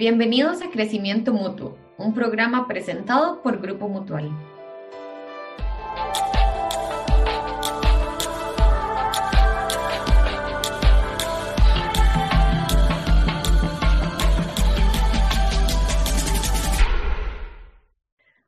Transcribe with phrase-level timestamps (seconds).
[0.00, 4.30] Bienvenidos a Crecimiento Mutuo, un programa presentado por Grupo Mutual.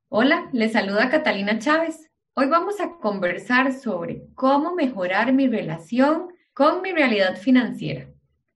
[0.09, 2.11] Hola, les saluda Catalina Chávez.
[2.33, 8.09] Hoy vamos a conversar sobre cómo mejorar mi relación con mi realidad financiera.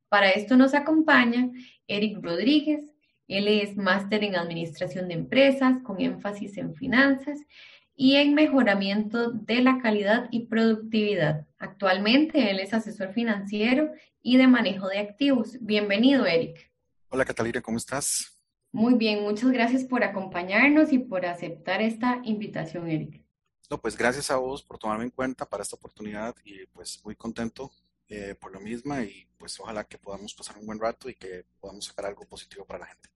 [0.09, 1.51] Para esto nos acompaña
[1.89, 2.95] Eric Rodríguez.
[3.29, 7.41] Él es máster en Administración de Empresas con énfasis en finanzas
[7.97, 11.47] y en mejoramiento de la calidad y productividad.
[11.59, 13.91] Actualmente él es asesor financiero
[14.23, 15.57] y de manejo de activos.
[15.61, 16.71] Bienvenido, Eric.
[17.09, 18.41] Hola, Catalina, ¿cómo estás?
[18.71, 23.25] Muy bien, muchas gracias por acompañarnos y por aceptar esta invitación, Eric.
[23.71, 27.17] No, pues gracias a vos por tomarme en cuenta para esta oportunidad y pues muy
[27.17, 27.71] contento
[28.09, 31.45] eh, por lo mismo y pues ojalá que podamos pasar un buen rato y que
[31.61, 33.09] podamos sacar algo positivo para la gente.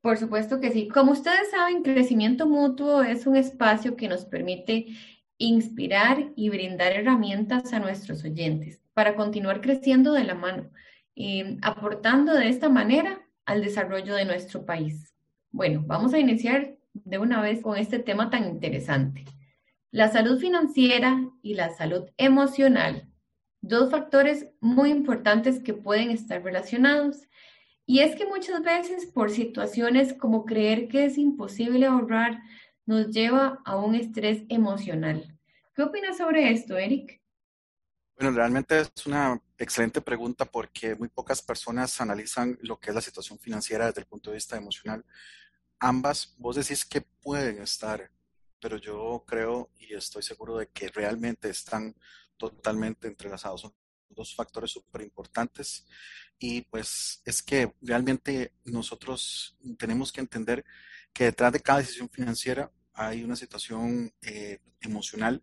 [0.00, 0.88] Por supuesto que sí.
[0.88, 4.86] Como ustedes saben, Crecimiento Mutuo es un espacio que nos permite
[5.38, 10.70] inspirar y brindar herramientas a nuestros oyentes para continuar creciendo de la mano,
[11.14, 15.14] y aportando de esta manera al desarrollo de nuestro país.
[15.50, 19.24] Bueno, vamos a iniciar de una vez con este tema tan interesante.
[19.90, 23.08] La salud financiera y la salud emocional
[23.68, 27.28] dos factores muy importantes que pueden estar relacionados.
[27.86, 32.42] Y es que muchas veces por situaciones como creer que es imposible ahorrar
[32.86, 35.38] nos lleva a un estrés emocional.
[35.74, 37.22] ¿Qué opinas sobre esto, Eric?
[38.18, 43.00] Bueno, realmente es una excelente pregunta porque muy pocas personas analizan lo que es la
[43.00, 45.04] situación financiera desde el punto de vista emocional.
[45.80, 48.10] Ambas, vos decís que pueden estar,
[48.60, 51.94] pero yo creo y estoy seguro de que realmente están
[52.36, 53.62] totalmente entrelazados.
[53.62, 53.74] Son
[54.08, 55.86] dos factores súper importantes
[56.38, 60.64] y pues es que realmente nosotros tenemos que entender
[61.12, 65.42] que detrás de cada decisión financiera hay una situación eh, emocional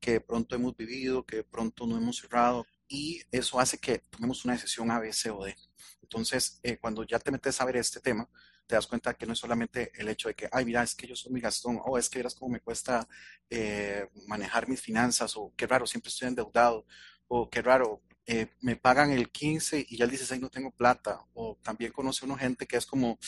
[0.00, 3.98] que de pronto hemos vivido, que de pronto no hemos cerrado y eso hace que
[4.10, 5.54] tomemos una decisión A, B, C o D.
[6.02, 8.28] Entonces, eh, cuando ya te metes a ver este tema,
[8.70, 11.08] te das cuenta que no es solamente el hecho de que, ay, mira, es que
[11.08, 13.08] yo soy mi gastón, o es que verás cómo me cuesta
[13.50, 16.86] eh, manejar mis finanzas, o qué raro, siempre estoy endeudado,
[17.26, 21.18] o qué raro, eh, me pagan el 15 y ya el 16 no tengo plata,
[21.32, 23.18] o también conoce uno gente que es como,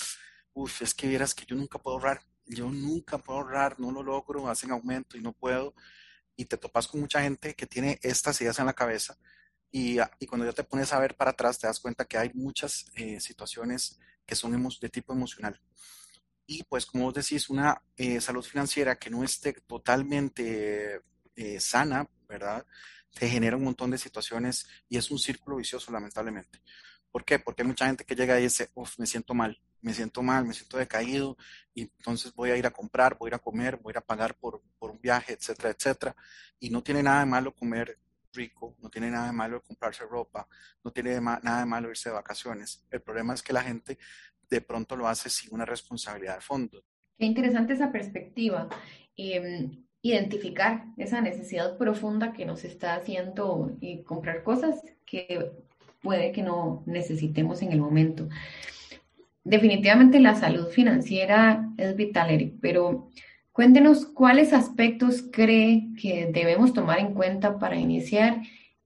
[0.55, 4.05] uff, es que vieras que yo nunca puedo ahorrar, yo nunca puedo ahorrar, no lo
[4.05, 5.75] logro, hacen aumento y no puedo,
[6.37, 9.19] y te topas con mucha gente que tiene estas ideas en la cabeza,
[9.73, 12.31] y, y cuando ya te pones a ver para atrás, te das cuenta que hay
[12.33, 13.99] muchas eh, situaciones
[14.33, 15.61] que son de tipo emocional.
[16.47, 21.03] Y pues como vos decís, una eh, salud financiera que no esté totalmente
[21.37, 22.65] eh, sana, ¿verdad?
[23.13, 26.63] Te genera un montón de situaciones y es un círculo vicioso, lamentablemente.
[27.11, 27.39] ¿Por qué?
[27.41, 30.47] Porque hay mucha gente que llega y dice, uff, me siento mal, me siento mal,
[30.47, 31.37] me siento decaído,
[31.75, 33.99] y entonces voy a ir a comprar, voy a ir a comer, voy a ir
[33.99, 36.17] a pagar por, por un viaje, etcétera, etcétera.
[36.59, 37.99] Y no tiene nada de malo comer
[38.33, 40.47] rico, no tiene nada de malo comprarse ropa,
[40.85, 42.87] no tiene nada de malo irse de vacaciones.
[42.91, 43.99] El problema es que la gente
[44.49, 46.85] de pronto lo hace sin una responsabilidad de fondo.
[47.19, 48.69] Qué interesante esa perspectiva.
[49.17, 55.53] Em, identificar esa necesidad profunda que nos está haciendo y comprar cosas que
[56.03, 58.29] puede que no necesitemos en el momento.
[59.45, 63.11] Definitivamente la salud financiera es vital, Eric, pero
[63.53, 68.41] Cuéntenos cuáles aspectos cree que debemos tomar en cuenta para iniciar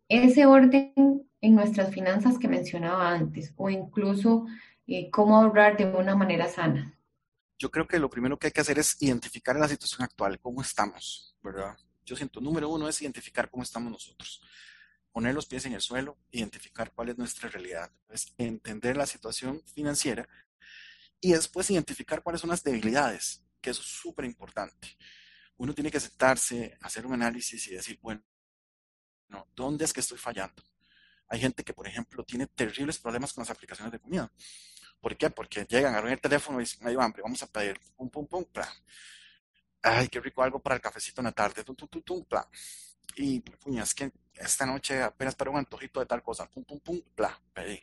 [0.08, 0.92] ese orden
[1.40, 4.44] en nuestras finanzas que mencionaba antes o incluso
[4.88, 6.98] eh, cómo ahorrar de una manera sana.
[7.58, 10.60] Yo creo que lo primero que hay que hacer es identificar la situación actual, cómo
[10.60, 11.76] estamos, ¿verdad?
[12.04, 14.42] Yo siento, número uno es identificar cómo estamos nosotros.
[15.12, 19.62] Poner los pies en el suelo, identificar cuál es nuestra realidad, es entender la situación
[19.64, 20.28] financiera
[21.20, 24.96] y después identificar cuáles son las debilidades que eso es súper importante.
[25.56, 28.22] Uno tiene que sentarse, hacer un análisis y decir, bueno,
[29.26, 30.62] no, ¿dónde es que estoy fallando?
[31.28, 34.32] Hay gente que, por ejemplo, tiene terribles problemas con las aplicaciones de comida.
[35.00, 35.30] ¿Por qué?
[35.30, 38.44] Porque llegan, agarran el teléfono y dicen, hay hambre, vamos a pedir, pum, pum, pum,
[38.44, 38.68] plan.
[39.82, 42.44] Ay, qué rico algo para el cafecito en la tarde, tum, tum, tum, tum, plan.
[43.16, 46.78] Y, puña, es que esta noche apenas para un antojito de tal cosa, pum, pum,
[46.78, 47.82] pum, plan, pedí.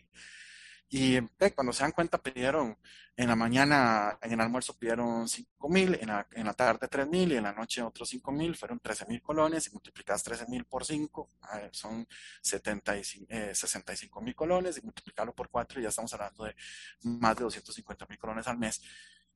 [0.95, 1.19] Y
[1.55, 2.77] cuando se dan cuenta, pidieron
[3.17, 7.35] en la mañana, en el almuerzo pidieron 5 mil, en la, tarde 3 mil y
[7.35, 10.85] en la noche otros 5 mil, fueron 13 mil colones y multiplicas 13 mil por
[10.85, 11.29] 5,
[11.71, 12.07] son
[12.43, 16.55] 75, eh, 65 mil colones y multiplicarlo por 4 y ya estamos hablando de
[17.01, 18.79] más de 250 mil colones al mes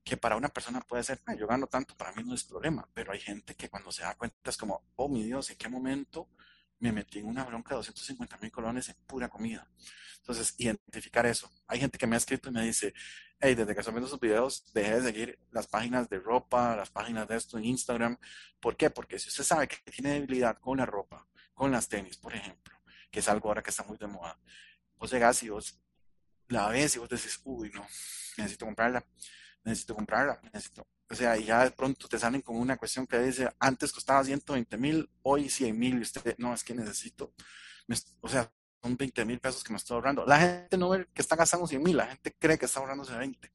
[0.04, 3.13] que para una persona puede ser, yo gano tanto, para mí no es problema, pero
[3.13, 6.30] hay gente que cuando se da cuenta es como, oh mi Dios, ¿en qué momento
[6.80, 9.68] me metí en una bronca de 250 mil colones en pura comida.
[10.18, 11.50] Entonces, identificar eso.
[11.68, 12.94] Hay gente que me ha escrito y me dice,
[13.40, 16.90] hey, desde que estoy viendo sus videos, deje de seguir las páginas de ropa, las
[16.90, 18.18] páginas de esto en Instagram.
[18.60, 18.90] ¿Por qué?
[18.90, 22.78] Porque si usted sabe que tiene debilidad con la ropa, con las tenis, por ejemplo,
[23.10, 24.38] que es algo ahora que está muy de moda,
[24.98, 25.80] vos llegás y vos
[26.50, 27.82] la ves y vos decís, uy, no,
[28.38, 29.06] necesito comprarla,
[29.64, 30.88] necesito comprarla, necesito.
[31.09, 34.24] O sea, y ya de pronto te salen con una cuestión que dice, antes costaba
[34.24, 37.33] 120 mil, hoy 100 mil, y usted, no, es que necesito,
[38.21, 38.51] o sea,
[38.81, 40.25] son 20 mil pesos que me estoy ahorrando.
[40.25, 43.15] La gente no ve que está gastando 100 mil, la gente cree que está ahorrándose
[43.15, 43.51] 20.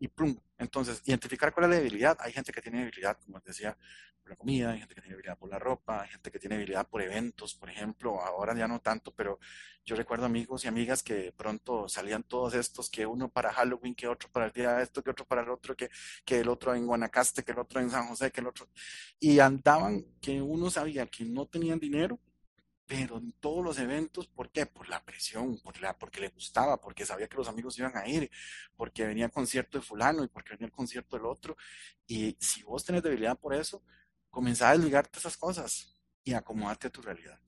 [0.00, 0.36] Y plum.
[0.58, 2.18] Entonces, identificar cuál es la debilidad.
[2.20, 3.76] Hay gente que tiene debilidad, como les decía,
[4.22, 6.56] por la comida, hay gente que tiene debilidad por la ropa, hay gente que tiene
[6.56, 8.20] debilidad por eventos, por ejemplo.
[8.20, 9.38] Ahora ya no tanto, pero
[9.84, 13.94] yo recuerdo amigos y amigas que de pronto salían todos estos, que uno para Halloween,
[13.94, 15.90] que otro para el día de esto, que otro para el otro, que,
[16.24, 18.68] que el otro en Guanacaste, que el otro en San José, que el otro.
[19.18, 22.18] Y andaban que uno sabía que no tenían dinero
[22.90, 24.66] pero en todos los eventos, ¿por qué?
[24.66, 28.08] Por la presión, por la, porque le gustaba, porque sabía que los amigos iban a
[28.08, 28.28] ir,
[28.76, 31.56] porque venía el concierto de fulano y porque venía el concierto del otro.
[32.08, 33.84] Y si vos tenés debilidad por eso,
[34.28, 35.94] comenzá a desligarte esas cosas
[36.24, 37.38] y acomodarte a tu realidad.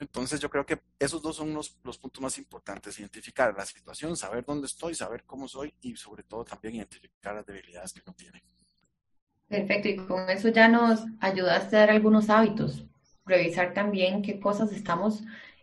[0.00, 4.16] Entonces yo creo que esos dos son los, los puntos más importantes, identificar la situación,
[4.16, 8.16] saber dónde estoy, saber cómo soy y sobre todo también identificar las debilidades que uno
[8.16, 8.42] tiene.
[9.46, 12.87] Perfecto, y con eso ya nos ayudaste a dar algunos hábitos
[13.28, 15.22] revisar también qué cosas estamos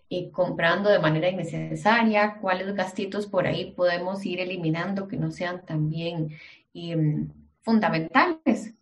[0.10, 5.66] eh, comprando de manera innecesaria, cuáles gastitos por ahí podemos ir eliminando que no sean
[5.66, 6.30] también
[6.74, 7.30] em,
[7.62, 8.74] fundamentales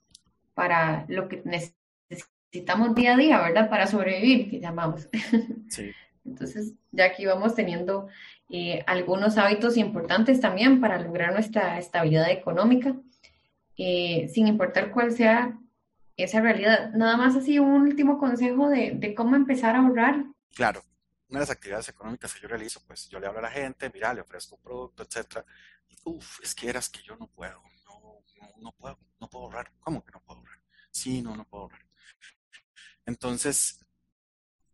[0.53, 3.69] para lo que necesitamos día a día, ¿verdad?
[3.69, 5.09] Para sobrevivir, que llamamos.
[5.69, 5.91] Sí.
[6.25, 8.07] Entonces, ya aquí vamos teniendo
[8.49, 12.95] eh, algunos hábitos importantes también para lograr nuestra estabilidad económica,
[13.77, 15.57] eh, sin importar cuál sea
[16.17, 16.91] esa realidad.
[16.93, 20.25] Nada más así un último consejo de, cómo empezar a ahorrar.
[20.53, 20.83] Claro,
[21.29, 23.89] una de las actividades económicas que yo realizo, pues yo le hablo a la gente,
[23.93, 25.45] mira, le ofrezco un producto, etcétera.
[26.05, 28.23] Uf, es que eras que yo no puedo, no,
[28.61, 29.71] no, puedo, no puedo ahorrar.
[29.79, 30.59] ¿Cómo que no puedo ahorrar?
[30.91, 31.85] Sí, no, no puedo ahorrar.
[33.05, 33.79] Entonces,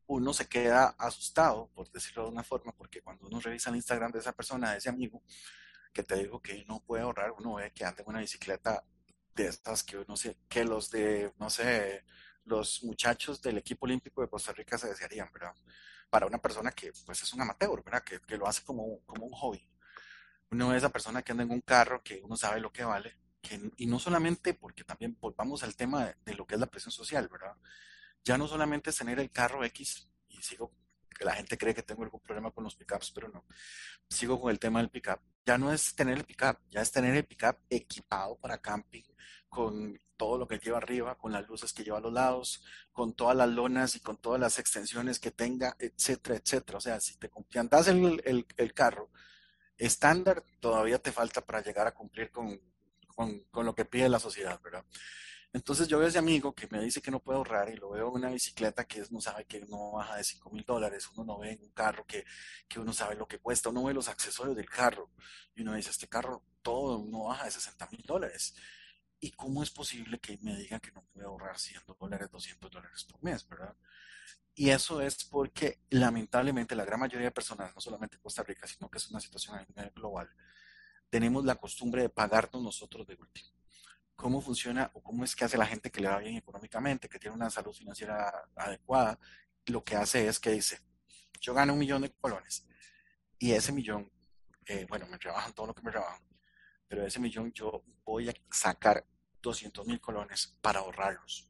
[0.07, 4.11] uno se queda asustado, por decirlo de una forma, porque cuando uno revisa el Instagram
[4.11, 5.23] de esa persona, de ese amigo,
[5.93, 8.83] que te dijo que no puede ahorrar, uno ve que anda en una bicicleta
[9.39, 12.05] de estas que no sé, que los de, no sé,
[12.45, 15.53] los muchachos del equipo olímpico de Costa Rica se desearían, ¿verdad?
[16.09, 18.03] Para una persona que pues es un amateur, ¿verdad?
[18.03, 19.67] Que, que lo hace como, como un hobby.
[20.51, 23.17] Uno es esa persona que anda en un carro que uno sabe lo que vale,
[23.41, 26.67] que, y no solamente porque también volvamos al tema de, de, lo que es la
[26.67, 27.55] presión social, ¿verdad?
[28.23, 30.73] Ya no solamente es tener el carro X, y sigo,
[31.17, 33.45] que la gente cree que tengo algún problema con los pickups, pero no.
[34.09, 35.19] Sigo con el tema del pickup.
[35.45, 39.03] Ya no es tener el pickup, ya es tener el pickup equipado para camping,
[39.47, 43.13] con todo lo que lleva arriba, con las luces que lleva a los lados, con
[43.13, 46.77] todas las lonas y con todas las extensiones que tenga, etcétera, etcétera.
[46.77, 49.09] O sea, si te andas el, el, el carro
[49.79, 52.59] estándar, todavía te falta para llegar a cumplir con,
[53.15, 54.85] con, con, lo que pide la sociedad, ¿verdad?
[55.51, 58.09] Entonces yo veo ese amigo que me dice que no puede ahorrar y lo veo
[58.09, 61.39] en una bicicleta que no sabe que no baja de 5 mil dólares, uno no
[61.39, 62.23] ve en un carro que,
[62.67, 65.09] que, uno sabe lo que cuesta, uno ve los accesorios del carro
[65.55, 68.55] y uno dice, este carro todo no baja de 60 mil dólares.
[69.19, 73.03] ¿Y cómo es posible que me digan que no puede ahorrar 100 dólares, 200 dólares
[73.05, 73.75] por mes, verdad?
[74.53, 78.67] Y eso es porque lamentablemente la gran mayoría de personas, no solamente en Costa Rica,
[78.67, 80.29] sino que es una situación a nivel global,
[81.09, 83.58] tenemos la costumbre de pagarnos nosotros de último.
[84.19, 87.19] ¿Cómo funciona o cómo es que hace la gente que le va bien económicamente, que
[87.19, 89.17] tiene una salud financiera adecuada?
[89.67, 90.81] Lo que hace es que dice,
[91.39, 92.67] yo gano un millón de colones
[93.37, 94.11] y ese millón,
[94.65, 96.21] eh, bueno, me trabajan todo lo que me trabajan,
[96.85, 99.05] pero ese millón yo voy a sacar
[99.41, 101.49] 200 mil colones para ahorrarlos.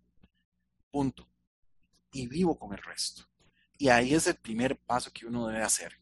[0.91, 1.27] Punto.
[2.11, 3.23] Y vivo con el resto.
[3.79, 5.99] Y ahí es el primer paso que uno debe hacer.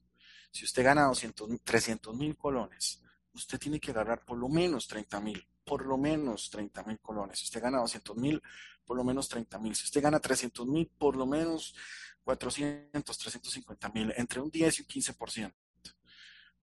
[0.51, 5.21] Si usted gana 200, 300 mil colones, usted tiene que agarrar por lo menos 30
[5.21, 7.39] mil, por lo menos 30 mil colones.
[7.39, 8.41] Si usted gana 200 mil,
[8.86, 9.75] por lo menos 30 mil.
[9.75, 11.75] Si usted gana 300 mil, por lo menos
[12.24, 15.53] 400, 350 mil, entre un 10 y un 15%.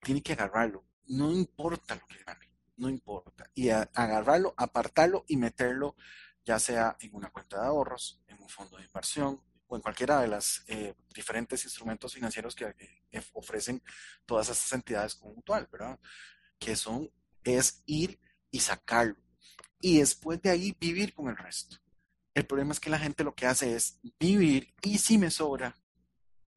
[0.01, 0.85] Tiene que agarrarlo.
[1.07, 3.51] No importa lo que gane no importa.
[3.55, 5.97] Y agarrarlo, apartarlo y meterlo
[6.45, 10.21] ya sea en una cuenta de ahorros, en un fondo de inversión o en cualquiera
[10.21, 12.67] de los eh, diferentes instrumentos financieros que
[13.11, 13.83] eh, ofrecen
[14.27, 15.99] todas estas entidades con mutual, ¿verdad?
[16.59, 17.11] Que son,
[17.43, 18.21] es ir
[18.55, 19.17] y sacarlo.
[19.81, 21.77] Y después de ahí vivir con el resto.
[22.33, 25.77] El problema es que la gente lo que hace es vivir y si me sobra,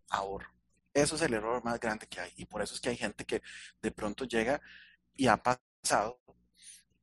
[0.09, 0.47] ahorro.
[0.93, 2.31] Eso es el error más grande que hay.
[2.37, 3.41] Y por eso es que hay gente que
[3.81, 4.61] de pronto llega
[5.15, 5.41] y ha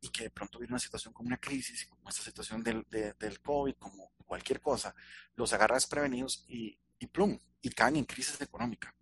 [0.00, 3.40] y que de pronto viene una situación como una crisis, como esta situación del, del
[3.40, 4.94] COVID, como cualquier cosa,
[5.34, 8.94] los agarra desprevenidos y y plum, y caen en crisis económica.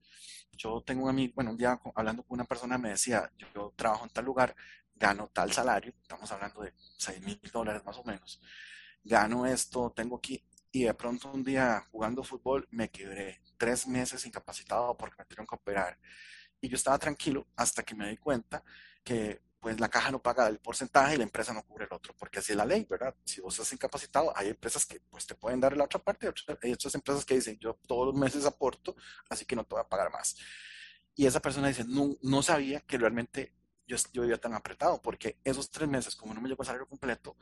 [0.52, 4.04] Yo tengo un amigo, bueno, un día hablando con una persona me decía, yo, trabajo
[4.04, 4.54] en tal lugar,
[5.02, 8.40] gano tal salario, estamos hablando de 6 mil dólares más o menos,
[9.02, 10.40] gano esto, tengo aquí,
[10.71, 15.47] y de pronto un día jugando fútbol me quebré tres meses incapacitado porque me tuvieron
[15.47, 15.99] que operar.
[16.61, 18.62] Y yo estaba tranquilo hasta que me di cuenta
[19.02, 22.14] que pues la caja no paga el porcentaje y la empresa no cubre el otro,
[22.16, 23.12] porque así es la ley, ¿verdad?
[23.25, 26.32] Si vos estás incapacitado, hay empresas que pues te pueden dar la otra parte,
[26.62, 28.94] hay otras empresas que dicen, yo todos los meses aporto,
[29.28, 30.37] así que no te voy a pagar más.
[31.16, 33.52] Y esa persona dice, no, no sabía que realmente
[33.86, 36.88] yo, yo vivía tan apretado, porque esos tres meses, como no me llegó el salario
[36.88, 37.36] completo,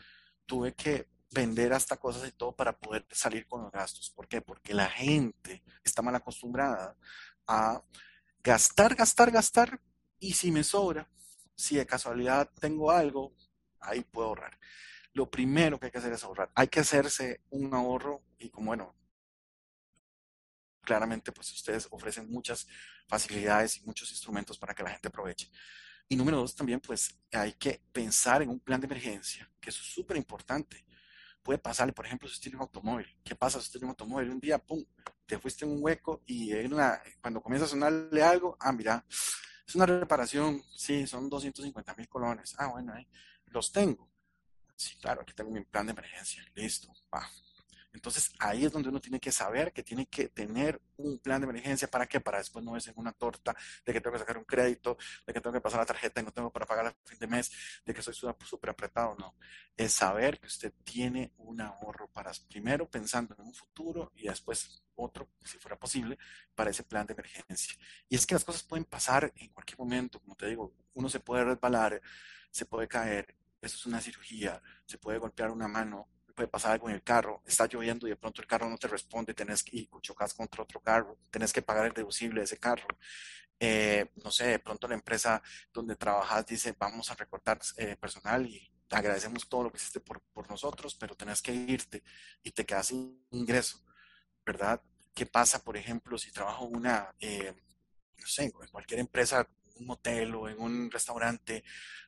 [0.47, 4.11] tuve que vender hasta cosas y todo para poder salir con los gastos.
[4.11, 4.41] ¿Por qué?
[4.41, 6.97] Porque la gente está mal acostumbrada
[7.47, 7.83] a
[8.43, 9.81] gastar, gastar, gastar,
[10.19, 11.09] y si me sobra,
[11.55, 13.35] si de casualidad tengo algo,
[13.81, 14.59] ahí puedo ahorrar.
[15.13, 16.51] Lo primero que hay que hacer es ahorrar.
[16.55, 18.95] Hay que hacerse un ahorro y como bueno,
[20.83, 22.67] claramente pues ustedes ofrecen muchas
[23.09, 25.51] facilidades y muchos instrumentos para que la gente aproveche.
[26.13, 29.81] Y número dos, también pues hay que pensar en un plan de emergencia, que eso
[29.81, 30.85] es súper importante.
[31.41, 33.07] Puede pasarle, por ejemplo, si usted tiene un automóvil.
[33.23, 34.29] ¿Qué pasa si usted tiene un automóvil?
[34.29, 34.85] Un día, pum,
[35.25, 36.51] te fuiste en un hueco y
[37.21, 42.57] cuando comienza a sonarle algo, ah, mira, es una reparación, sí, son 250 mil colones.
[42.59, 42.93] Ah, bueno,
[43.47, 44.11] los tengo.
[44.75, 46.45] Sí, claro, aquí tengo mi plan de emergencia.
[46.55, 47.25] Listo, va.
[47.93, 51.49] Entonces ahí es donde uno tiene que saber que tiene que tener un plan de
[51.49, 51.89] emergencia.
[51.89, 52.21] ¿Para qué?
[52.21, 55.33] Para después no verse en una torta de que tengo que sacar un crédito, de
[55.33, 57.51] que tengo que pasar la tarjeta y no tengo para pagar al fin de mes,
[57.85, 59.17] de que soy súper apretado.
[59.19, 59.35] No.
[59.77, 64.83] Es saber que usted tiene un ahorro para, primero pensando en un futuro y después
[64.95, 66.19] otro, si fuera posible,
[66.55, 67.75] para ese plan de emergencia.
[68.09, 70.21] Y es que las cosas pueden pasar en cualquier momento.
[70.21, 72.01] Como te digo, uno se puede resbalar,
[72.51, 73.35] se puede caer.
[73.61, 77.43] Eso es una cirugía, se puede golpear una mano, puede pasar algo en el carro,
[77.47, 80.63] está lloviendo y de pronto el carro no te responde, tenés que, y chocas contra
[80.63, 82.87] otro carro, tenés que pagar el deducible de ese carro.
[83.59, 88.47] Eh, no sé, de pronto la empresa donde trabajas dice, vamos a recortar eh, personal
[88.47, 92.03] y te agradecemos todo lo que hiciste por, por, nosotros, pero tenés que irte
[92.43, 93.85] y te quedas sin ingreso,
[94.45, 94.83] ¿verdad?
[95.15, 97.55] ¿Qué pasa, por ejemplo, si trabajo una, eh,
[98.19, 99.47] no sé, en cualquier empresa
[99.81, 101.65] un hotel o en un restaurante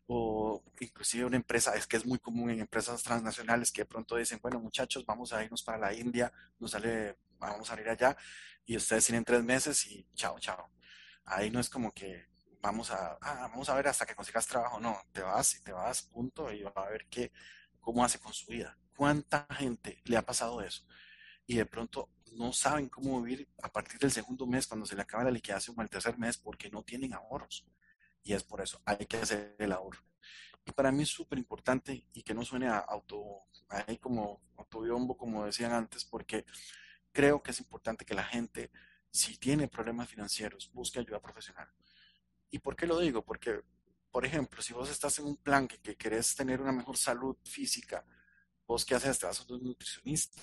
[0.07, 4.17] o inclusive una empresa, es que es muy común en empresas transnacionales que de pronto
[4.17, 8.17] dicen, bueno muchachos, vamos a irnos para la India, nos sale, vamos a ir allá
[8.65, 10.71] y ustedes tienen tres meses y chao, chao.
[11.25, 12.27] Ahí no es como que
[12.61, 15.73] vamos a, ah, vamos a ver hasta que consigas trabajo, no, te vas y te
[15.73, 17.33] vas, punto, y va a ver qué,
[17.81, 18.79] cómo hace con su vida.
[18.97, 20.87] ¿Cuánta gente le ha pasado eso?
[21.47, 25.03] Y de pronto no saben cómo vivir a partir del segundo mes cuando se le
[25.03, 27.67] acaba la liquidación o el tercer mes porque no tienen ahorros.
[28.23, 30.01] Y es por eso, hay que hacer el ahorro.
[30.65, 35.17] Y para mí es súper importante y que no suene a auto, ahí como autobiombo,
[35.17, 36.45] como decían antes, porque
[37.11, 38.71] creo que es importante que la gente,
[39.11, 41.69] si tiene problemas financieros, busque ayuda profesional.
[42.51, 43.25] ¿Y por qué lo digo?
[43.25, 43.63] Porque,
[44.11, 47.37] por ejemplo, si vos estás en un plan que, que querés tener una mejor salud
[47.45, 48.05] física,
[48.67, 50.41] vos qué haces, te vas a un nutricionista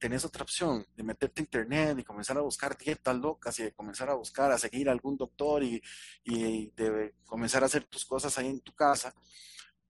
[0.00, 3.72] tenés otra opción de meterte a internet y comenzar a buscar dietas locas y de
[3.72, 5.80] comenzar a buscar, a seguir a algún doctor y,
[6.24, 9.14] y de comenzar a hacer tus cosas ahí en tu casa,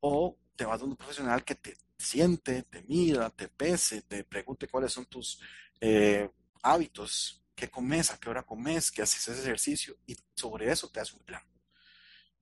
[0.00, 4.69] o te vas a un profesional que te siente, te mira, te pese, te pregunte
[4.69, 5.40] cuáles son tus
[5.81, 6.29] eh,
[6.62, 11.00] hábitos, qué comes, a qué hora comes, qué haces ese ejercicio y sobre eso te
[11.00, 11.43] hace un plan.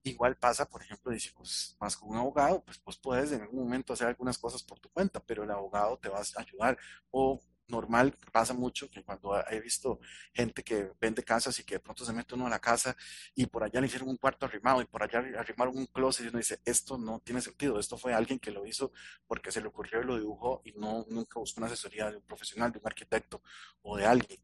[0.01, 3.59] Igual pasa, por ejemplo, si pues, vas con un abogado, pues, pues puedes en algún
[3.63, 6.77] momento hacer algunas cosas por tu cuenta, pero el abogado te va a ayudar.
[7.11, 9.99] O normal, pasa mucho que cuando he visto
[10.33, 12.95] gente que vende casas y que de pronto se mete uno a la casa
[13.35, 16.29] y por allá le hicieron un cuarto arrimado y por allá arrimaron un closet y
[16.29, 18.91] uno dice, esto no tiene sentido, esto fue alguien que lo hizo
[19.27, 22.23] porque se le ocurrió y lo dibujó y no nunca buscó una asesoría de un
[22.23, 23.41] profesional, de un arquitecto
[23.81, 24.41] o de alguien.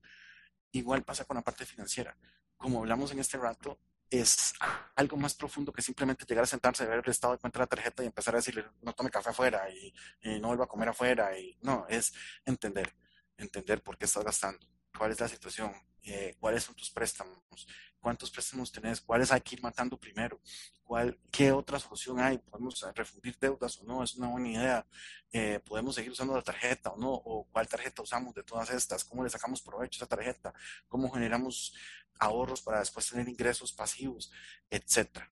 [0.71, 2.17] Igual pasa con la parte financiera.
[2.57, 3.79] Como hablamos en este rato,
[4.09, 4.53] es
[4.95, 7.67] algo más profundo que simplemente llegar a sentarse, ver el estado de cuenta de la
[7.67, 10.89] tarjeta y empezar a decirle, no tome café afuera y, y no vuelva a comer
[10.89, 11.37] afuera.
[11.37, 12.13] Y, no, es
[12.45, 12.93] entender
[13.37, 14.65] entender por qué estás gastando,
[14.97, 15.73] cuál es la situación,
[16.03, 17.67] eh, cuáles son tus préstamos,
[17.99, 20.39] cuántos préstamos tenés, cuáles hay que ir matando primero,
[20.83, 24.87] cuál, qué otra solución hay, podemos refundir deudas o no, es una buena idea,
[25.31, 29.03] eh, podemos seguir usando la tarjeta o no, o cuál tarjeta usamos de todas estas,
[29.03, 30.53] cómo le sacamos provecho a esa tarjeta,
[30.87, 31.73] cómo generamos
[32.19, 34.31] ahorros para después tener ingresos pasivos,
[34.69, 35.31] etcétera.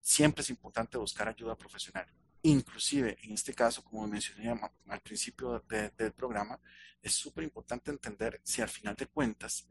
[0.00, 2.06] Siempre es importante buscar ayuda profesional.
[2.42, 4.50] Inclusive, en este caso, como mencioné
[4.88, 6.58] al principio del programa,
[7.00, 9.66] es súper importante entender si al final de cuentas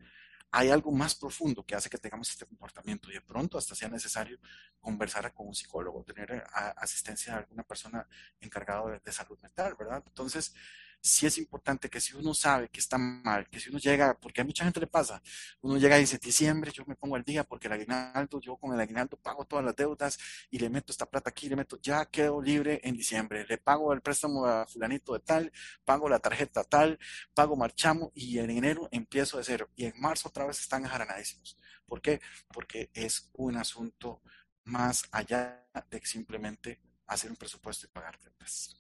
[0.52, 3.88] hay algo más profundo que hace que tengamos este comportamiento y de pronto hasta sea
[3.88, 4.38] necesario
[4.80, 6.44] conversar con un psicólogo, tener
[6.78, 8.06] asistencia de alguna persona
[8.40, 10.04] encargada de, salud mental, ¿verdad?
[10.06, 10.54] Entonces,
[11.02, 14.42] sí es importante que si uno sabe que está mal, que si uno llega, porque
[14.42, 15.22] a mucha gente le pasa,
[15.62, 18.74] uno llega y dice, diciembre yo me pongo al día porque el aguinaldo, yo con
[18.74, 22.06] el aguinaldo pago todas las deudas y le meto esta plata aquí, le meto, ya
[22.06, 25.52] quedo libre en diciembre, le pago el préstamo a fulanito de tal,
[25.84, 27.00] pago la tarjeta tal,
[27.34, 31.58] pago marchamo y en enero empiezo de cero y en marzo otra vez están ajaranadísimos.
[31.86, 32.22] ¿Por qué?
[32.54, 34.22] Porque es un asunto
[34.66, 38.78] más allá de simplemente hacer un presupuesto y pagar deudas.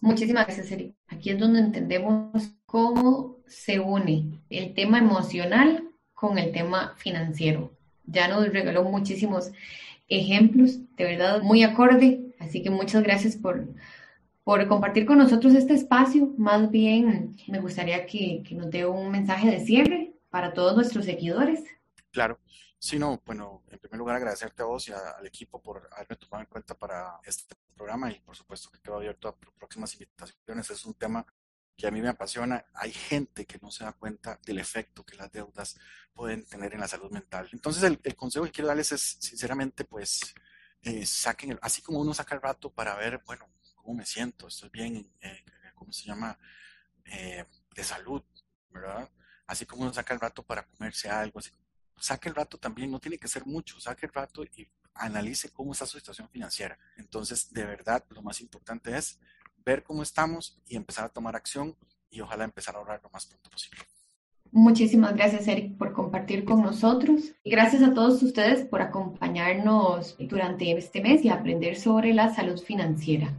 [0.00, 0.94] Muchísimas gracias, Eric.
[1.08, 7.72] Aquí es donde entendemos cómo se une el tema emocional con el tema financiero.
[8.06, 9.50] Ya nos regaló muchísimos
[10.08, 12.34] ejemplos, de verdad, muy acorde.
[12.38, 13.66] Así que muchas gracias por,
[14.44, 16.32] por compartir con nosotros este espacio.
[16.38, 21.04] Más bien, me gustaría que, que nos dé un mensaje de cierre para todos nuestros
[21.04, 21.64] seguidores.
[22.10, 22.38] Claro.
[22.80, 26.44] Sí, no, bueno, en primer lugar agradecerte a vos y al equipo por haberme tomado
[26.44, 27.56] en cuenta para este
[27.88, 30.70] programa y por supuesto que quedo abierto a próximas invitaciones.
[30.70, 31.24] Es un tema
[31.74, 32.62] que a mí me apasiona.
[32.74, 35.78] Hay gente que no se da cuenta del efecto que las deudas
[36.12, 37.48] pueden tener en la salud mental.
[37.50, 40.34] Entonces, el, consejo que quiero darles es, sinceramente, pues,
[40.82, 44.68] eh, saquen, así como uno saca el rato para ver, bueno, cómo me siento, estoy
[44.68, 46.38] bien, eh, ¿cómo se llama?
[47.06, 48.22] Eh, de salud,
[48.68, 49.10] ¿verdad?
[49.46, 51.52] Así como uno saca el rato para comerse algo, así
[52.00, 55.72] saque el rato también, no tiene que ser mucho, saque el rato y analice cómo
[55.72, 56.78] está su situación financiera.
[56.96, 59.18] Entonces, de verdad, lo más importante es
[59.64, 61.76] ver cómo estamos y empezar a tomar acción
[62.10, 63.80] y ojalá empezar a ahorrar lo más pronto posible.
[64.50, 67.32] Muchísimas gracias, Eric, por compartir con nosotros.
[67.44, 72.58] Y gracias a todos ustedes por acompañarnos durante este mes y aprender sobre la salud
[72.58, 73.32] financiera.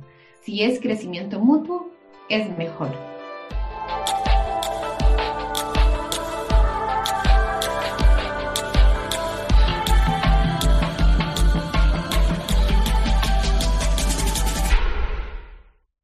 [0.43, 1.91] Si es crecimiento mutuo,
[2.29, 3.08] es mejor.